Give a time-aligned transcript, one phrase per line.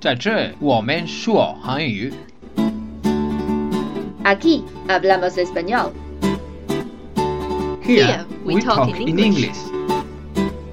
[0.00, 2.12] 在这我们说韩语。
[4.24, 5.92] Aquí hablamos español.
[7.82, 9.56] Here we talk in English.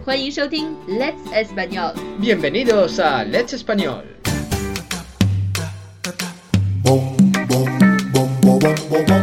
[0.05, 1.93] 欢迎收听 Let's Español。
[2.19, 4.03] Bienvenidos a Let's Español.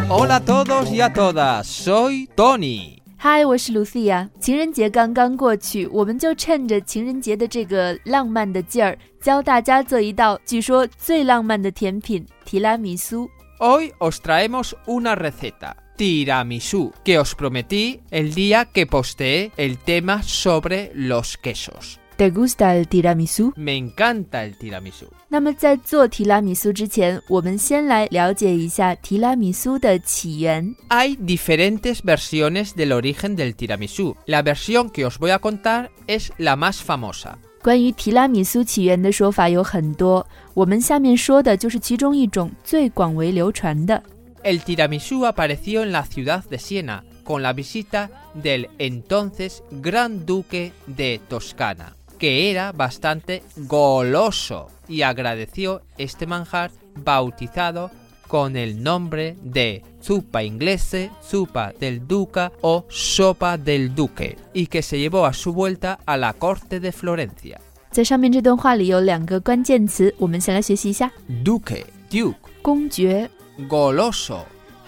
[0.09, 3.02] Hola a todos y a todas, soy Tony。
[3.24, 4.28] 嗨，我是 Lucia。
[4.38, 13.30] 情人节刚刚过去，我们就趁着情人节的这个浪漫的劲儿，教大家做一道据说最浪漫的甜品——提拉米苏。
[13.60, 20.92] Hoy os traemos una receta, tiramisú, que os prometí el día que posteé el tema sobre
[20.94, 21.98] los quesos.
[22.17, 23.53] ¿Te gusta el tiramisú？
[23.57, 25.07] Me encanta el tiramisú.
[25.29, 30.75] 那么在做提拉米苏之前，我们先来了解一下提拉米苏的起源。
[30.89, 34.17] Hay diferentes versiones del origen del tiramisú.
[34.27, 37.37] La versión que os voy a contar es la más famosa.
[37.63, 44.03] 关于提拉米苏起源的说法有很多，我们下面说的就是其中一种最广为流传的。
[44.43, 50.73] El tiramisú apareció en la ciudad de Siena con la visita del entonces Gran Duque
[50.87, 57.91] de Toscana, que era bastante goloso y agradeció este manjar bautizado
[58.27, 64.83] con el nombre de zupa inglese, zupa del duca o sopa del duque, y que
[64.83, 67.59] se llevó a su vuelta a la corte de Florencia.
[67.91, 71.11] 在上面这段话里有两个关键词，我们先来学习一下：
[71.43, 73.31] Duque, duke, 公爵，
[73.67, 74.41] goloso,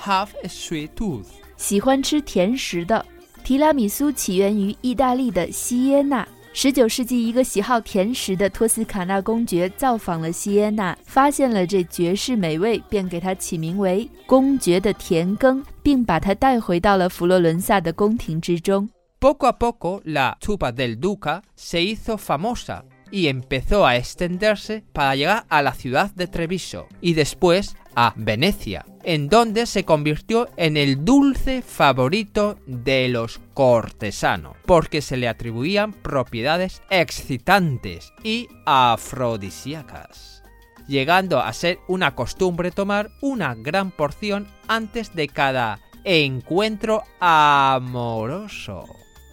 [0.02, 1.24] have a sweet tooth.
[1.56, 3.04] 喜欢吃甜食的。
[3.42, 6.28] 提拉米苏起源于意大利的锡耶纳。
[6.57, 18.87] 十九世纪，一个喜好甜食的托斯卡纳公爵造访了锡耶纳，发现了这绝世美味，便给它起名为“公爵的甜羹”，并把它带回到了佛罗伦萨的宫廷之中。
[19.19, 25.43] Poco a poco la chupa del Duca se hizo famosa y empezó a extenderse para llegar
[25.49, 31.05] a la ciudad de Treviso y después a Venecia, en donde se convirtió en el
[31.05, 40.43] dulce favorito de los cortesanos, porque se le atribuían propiedades excitantes y afrodisíacas,
[40.87, 48.85] llegando a ser una costumbre tomar una gran porción antes de cada encuentro amoroso.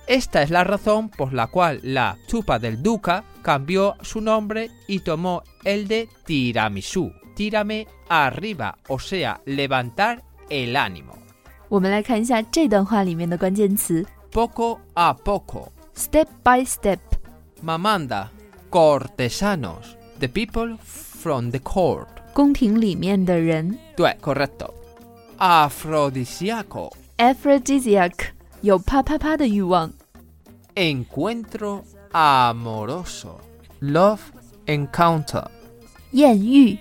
[0.06, 5.00] Esta es la razón por la cual la chupa del duca cambió su nombre y
[5.00, 11.13] tomó el de tiramisú Tírame arriba, o sea, levantar el ánimo.
[11.69, 15.69] 我们来看一下这段话里面的关键词 Poco a poco.
[15.95, 16.99] ：step by step。
[17.63, 18.27] Mamanda,
[18.69, 22.07] cortesanos, the people from the court.
[22.33, 24.71] 宫廷里面的人 Due, correcto.
[25.37, 28.13] Afrodisíaco, ，aphrodisiac，
[28.61, 29.91] 有啪啪啪的欲望。
[30.77, 33.39] encuentro amoroso.
[33.81, 34.19] Love
[34.67, 35.47] encounter.
[36.11, 36.77] 艳遇。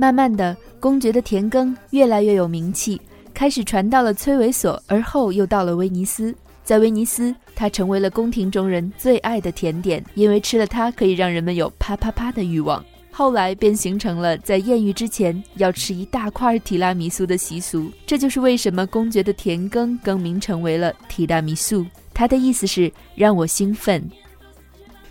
[0.00, 3.00] 慢慢的，公爵的甜羹越来越有名气，
[3.34, 6.32] 开始传到了崔维索，而后又到了威尼斯。
[6.62, 12.84] 在威尼斯，它成为了宫廷中人最爱的甜点，因为吃了它可以让人们有啪啪啪的欲望。
[13.10, 21.84] 后来便形成了在艳遇之前要吃一大块提拉米苏的习俗，这就是为什么公爵的甜羹更名成为了提拉米苏。
[22.14, 24.08] 它的意思是让我兴奋。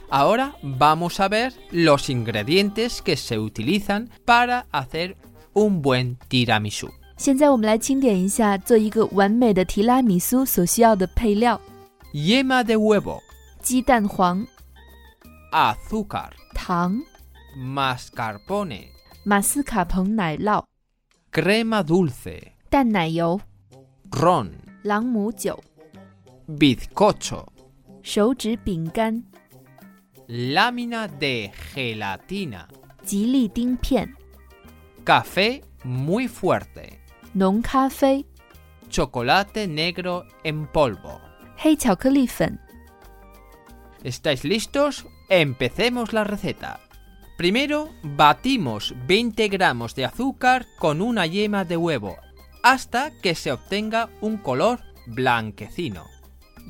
[0.09, 5.17] Ahora vamos a ver los ingredientes que se utilizan para hacer
[5.55, 6.91] un buen tiramisú.
[7.17, 11.61] 现在我们来清点一下做一个完美的提拉米苏所需要的配料：
[12.13, 13.21] Yema de huevo,
[13.61, 14.45] 鸡蛋黄、
[15.53, 17.01] azúcar, 糖、
[17.57, 18.87] mascarpone,
[19.25, 20.65] 马斯卡彭奶酪、
[21.31, 23.41] crema dulce, 淡奶油、
[24.11, 24.51] ron,
[24.83, 25.63] 朗姆酒、
[26.49, 27.47] bizcocho,
[28.03, 29.23] 手指饼干、
[30.28, 32.68] lámina de gelatina,
[35.04, 37.00] café muy fuerte,
[38.90, 41.22] chocolate negro en polvo.
[44.04, 45.08] ¿Estáis listos?
[45.30, 46.82] Empecemos la receta.
[47.38, 52.18] Primero, batimos 20 gramos de azúcar con una yema de huevo
[52.64, 56.06] hasta que se obtenga un color blanquecino.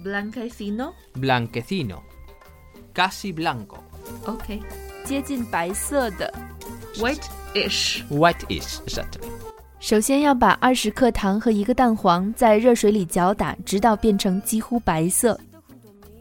[0.03, 0.93] ¿Blanquecino?
[1.15, 2.16] Blanquecino
[2.96, 3.78] Casi blanco.
[4.26, 4.60] OK，
[5.04, 6.32] 接近白色的。
[6.96, 8.02] White-ish.
[8.10, 9.28] White-ish, exactly.
[9.80, 15.38] 首先要把二十克糖和一个蛋黄在热水里搅打，直到变成几乎白色。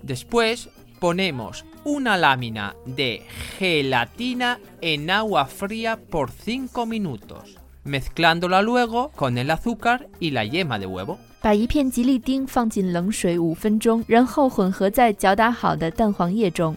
[0.08, 0.66] Después
[1.00, 3.22] ponemos una lámina de
[3.60, 7.56] gelatina en agua fría por 5 minutos,
[7.86, 11.18] mezclándola luego con el azúcar y la yema de huevo.
[11.42, 16.76] 把一片吉利丁放进冷水五分钟，然后混合在搅打好的蛋黄液中。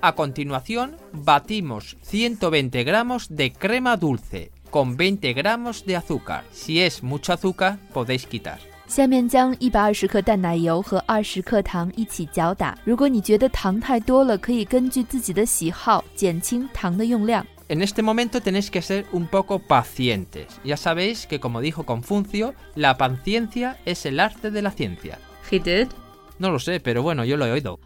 [0.00, 0.90] A continuación,
[1.24, 6.42] batimos 120 gramos de crema dulce con 20 gramos de azúcar.
[6.50, 8.58] Si es mucho azúcar, podéis quitar.
[8.88, 12.76] 下面将一百二十克淡奶油和二十克糖一起搅打。
[12.84, 17.46] 如果你觉得糖太多了，可以根据自己的喜好减轻糖的用量。
[17.69, 20.47] En este momento tenéis que ser un poco pacientes.
[20.63, 25.19] Ya sabéis que como dijo Confucio, la paciencia es el arte de la ciencia.
[25.51, 25.87] He did.
[26.39, 27.79] No lo sé, pero bueno, yo lo he oído.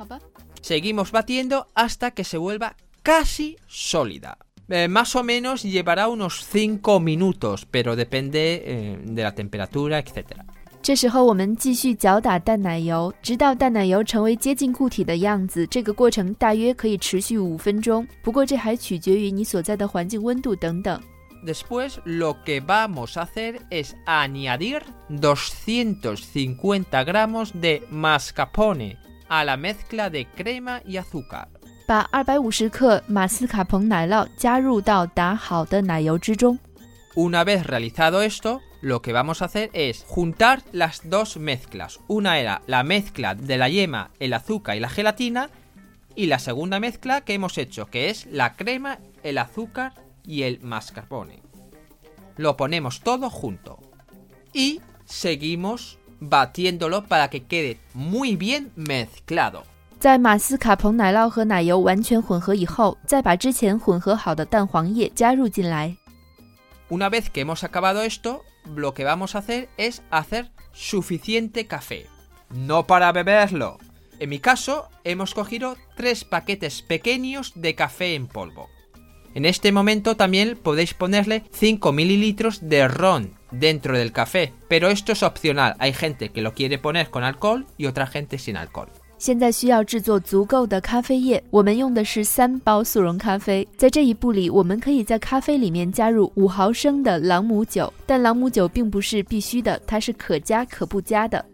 [0.61, 4.37] Seguimos batiendo hasta que se vuelva casi sólida.
[4.69, 10.43] Eh, más o menos llevará unos 5 minutos, pero depende eh, de la temperatura, etc.
[10.83, 15.65] 这时候我们继续搅打淡奶油，直到淡奶油成为接近固体的样子。
[15.67, 20.99] 这个过程大约可以持续五分钟，不过这还取决于你所在的环境温度等等。
[21.45, 28.97] Después lo que vamos a hacer es añadir 250 gramos de mascarpone
[29.27, 31.45] a la mezcla de crema y azúcar.
[31.85, 36.57] 把二百五十克马斯卡彭奶酪加入到打好的奶油之中。
[37.15, 42.00] Una vez realizado esto, lo que vamos a hacer es juntar las dos mezclas.
[42.08, 45.50] Una era la mezcla de la yema, el azúcar y la gelatina.
[46.14, 49.92] Y la segunda mezcla que hemos hecho, que es la crema, el azúcar
[50.24, 51.42] y el mascarpone.
[52.36, 53.78] Lo ponemos todo junto.
[54.52, 59.64] Y seguimos batiéndolo para que quede muy bien mezclado.
[59.98, 65.96] 在马斯卡彭奶酪和奶油完全混合以后，再把之前混合好的蛋黄液加入进来。
[66.88, 72.07] Una vez que hemos acabado esto, lo que vamos a hacer es hacer suficiente café.
[72.49, 73.77] No para beberlo.
[74.19, 78.69] En mi caso, hemos cogido tres paquetes pequeños de café en polvo.
[79.33, 85.13] En este momento también podéis ponerle 5 mililitros de ron dentro del café, pero esto
[85.13, 85.75] es opcional.
[85.79, 88.89] Hay gente que lo quiere poner con alcohol y otra gente sin alcohol.
[89.20, 93.66] 现在需要制作足够的咖啡液，我们用的是三包速溶咖啡。
[93.76, 101.44] 在这一步里，我们可以在咖啡里面加入五毫升的朗姆酒，但朗姆酒并不是必须的，它是可加可不加的。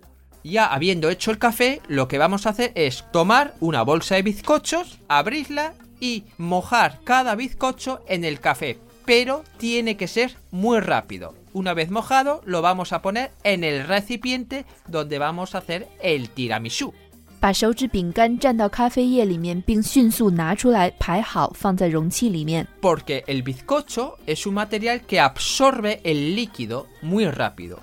[0.43, 4.23] Ya habiendo hecho el café, lo que vamos a hacer es tomar una bolsa de
[4.23, 8.77] bizcochos, abrirla y mojar cada bizcocho en el café.
[9.05, 11.35] Pero tiene que ser muy rápido.
[11.53, 16.29] Una vez mojado, lo vamos a poner en el recipiente donde vamos a hacer el
[16.29, 16.93] tiramisú.
[17.40, 22.68] 把手指饼干蘸到咖啡液里面，并迅速拿出来排好，放在容器里面。
[22.82, 27.78] Porque el bizcocho es un material que absorbe el líquido muy rápido.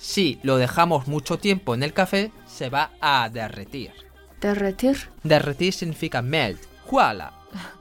[0.00, 3.90] Si lo dejamos mucho tiempo en el café, se va a derretir.
[4.40, 4.96] Derretir。
[5.24, 6.58] Derretir significa melt.
[6.88, 7.30] ¡Juala!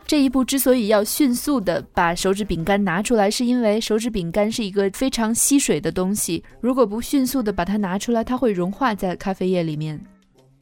[0.07, 9.99] 这一步之所以要迅速的把手指饼干拿出来，是因为手指饼干是一个非常吸水的东西，如果不迅速的把它拿出来，它会融化在咖啡液里面。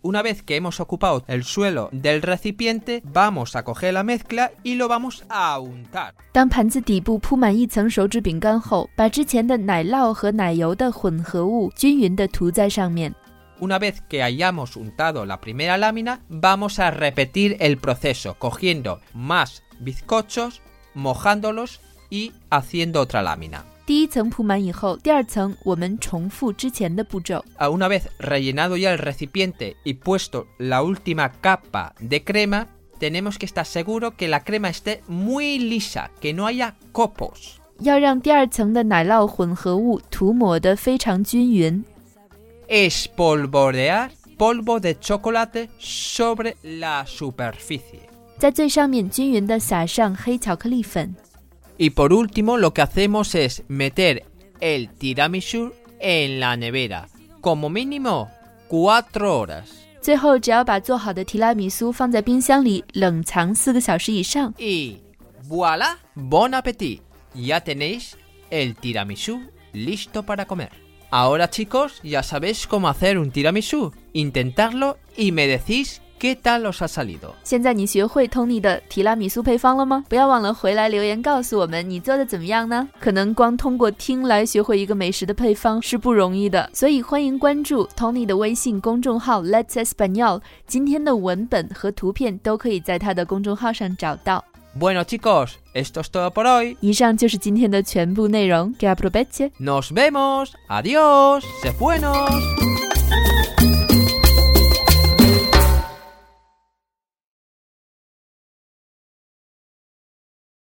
[0.03, 4.77] Una vez que hemos ocupado el suelo del recipiente, vamos a coger la mezcla y
[4.77, 6.15] lo vamos a untar.
[6.33, 13.13] 当盘子底部铺满一层手指饼干后，把之前的奶酪和奶油的混合物均匀的涂在上面。
[13.61, 19.65] Una vez que hayamos untado la primera lámina, vamos a repetir el proceso, cogiendo más
[19.81, 20.63] bizcochos,
[20.95, 21.81] mojándolos
[22.13, 23.61] y haciendo otra lámina.
[23.87, 27.43] 第一层铺满以后，第二层我们重复之前的步骤。
[27.57, 32.67] A Una vez rellenado ya el recipiente y puesto la última capa de crema,
[32.99, 37.57] tenemos que estar seguro que la crema esté muy lisa, que no haya copos.
[37.81, 41.83] 要让第二层的奶酪混合物涂抹得非常均匀。
[42.69, 48.01] espolvorear polvo de chocolate sobre la superficie.
[48.39, 51.15] 在最上面均匀地撒上黑巧克力粉。
[51.83, 54.25] Y por último, lo que hacemos es meter
[54.61, 57.09] el tiramisú en la nevera,
[57.41, 58.29] como mínimo
[58.69, 59.69] 4 horas.
[60.01, 64.99] 最后，只要把做好的提拉米苏放在冰箱里冷藏四个小时以上， Y
[65.49, 67.01] voilà, bon appétit.
[67.35, 68.17] Ya tenéis
[68.51, 69.41] el tiramisú
[69.73, 70.71] listo para comer.
[71.11, 73.93] Ahora chicos, ya sabéis cómo hacer un tiramisú.
[74.13, 77.34] Intentarlo y me decís qué tal os ha salido.
[77.44, 80.06] 现在你学会 Tony 的提拉米苏配方了吗？
[80.08, 82.88] 不要忘了回来留言告诉我们你做的怎么样呢？
[82.98, 90.40] 可能光通过听来学会一个美食的配方是不容易的，所以欢迎关注 Tony 的微信公众号 Let's Español。
[90.66, 94.46] 今天的文本和图片都可以在他的公众号上找到。
[94.80, 96.78] Bueno chicos, esto es todo por hoy.
[96.80, 98.74] 以上就是今天的全部内容。
[98.80, 99.52] Que aproveche。
[99.60, 100.52] Nos vemos.
[100.70, 101.42] Adiós.
[101.62, 102.73] Se buenos.